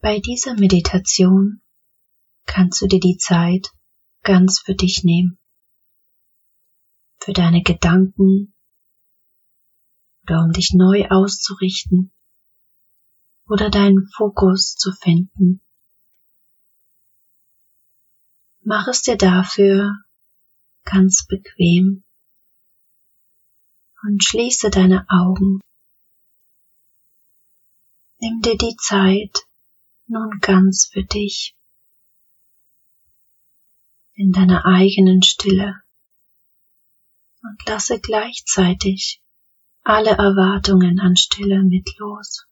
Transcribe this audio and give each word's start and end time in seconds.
Bei 0.00 0.20
dieser 0.20 0.54
Meditation 0.54 1.62
kannst 2.44 2.80
du 2.82 2.86
dir 2.86 3.00
die 3.00 3.16
Zeit 3.16 3.70
ganz 4.22 4.60
für 4.60 4.74
dich 4.74 5.02
nehmen, 5.04 5.38
für 7.18 7.32
deine 7.32 7.62
Gedanken 7.62 8.54
oder 10.22 10.42
um 10.42 10.52
dich 10.52 10.72
neu 10.74 11.06
auszurichten 11.08 12.12
oder 13.48 13.70
deinen 13.70 14.08
Fokus 14.16 14.74
zu 14.76 14.92
finden. 14.92 15.62
Mach 18.62 18.88
es 18.88 19.02
dir 19.02 19.16
dafür 19.16 19.96
ganz 20.84 21.26
bequem 21.26 22.04
und 24.02 24.22
schließe 24.22 24.70
deine 24.70 25.06
Augen. 25.08 25.60
Nimm 28.18 28.40
dir 28.42 28.56
die 28.56 28.76
Zeit 28.76 29.46
nun 30.08 30.38
ganz 30.40 30.86
für 30.92 31.04
dich 31.04 31.56
in 34.14 34.32
deiner 34.32 34.64
eigenen 34.64 35.22
Stille 35.22 35.82
und 37.42 37.68
lasse 37.68 38.00
gleichzeitig 38.00 39.20
alle 39.82 40.10
Erwartungen 40.10 40.98
an 41.00 41.16
Stille 41.16 41.62
mit 41.62 41.96
los. 41.98 42.46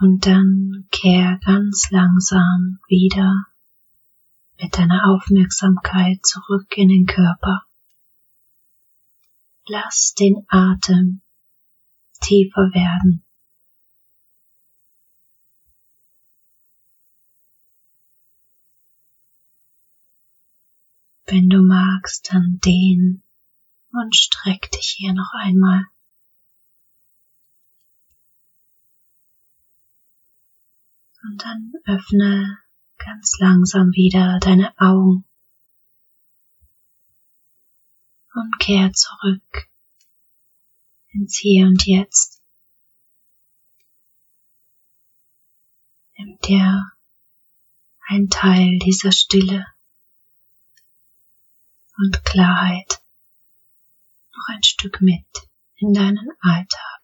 Und 0.00 0.24
dann 0.24 0.88
kehr 0.90 1.38
ganz 1.44 1.90
langsam 1.90 2.78
wieder 2.88 3.44
mit 4.58 4.78
deiner 4.78 5.10
Aufmerksamkeit 5.10 6.24
zurück 6.24 6.74
in 6.78 6.88
den 6.88 7.04
Körper. 7.04 7.66
Lass 9.66 10.14
den 10.14 10.46
Atem 10.48 11.20
tiefer 12.22 12.70
werden. 12.72 13.22
Wenn 21.26 21.50
du 21.50 21.62
magst, 21.62 22.32
dann 22.32 22.58
dehn 22.64 23.22
und 23.92 24.16
streck 24.16 24.70
dich 24.72 24.94
hier 24.96 25.12
noch 25.12 25.32
einmal. 25.34 25.84
Und 31.22 31.42
dann 31.42 31.72
öffne 31.84 32.58
ganz 32.96 33.38
langsam 33.38 33.92
wieder 33.92 34.38
deine 34.40 34.72
Augen 34.78 35.24
und 38.34 38.58
kehr 38.58 38.92
zurück 38.92 39.68
ins 41.12 41.38
Hier 41.38 41.66
und 41.66 41.84
Jetzt. 41.86 42.40
Nimm 46.16 46.38
dir 46.38 46.92
ein 48.08 48.28
Teil 48.28 48.78
dieser 48.78 49.12
Stille 49.12 49.66
und 51.96 52.24
Klarheit 52.24 53.02
noch 54.32 54.54
ein 54.54 54.62
Stück 54.62 55.00
mit 55.00 55.26
in 55.76 55.92
deinen 55.92 56.30
Alltag. 56.40 56.99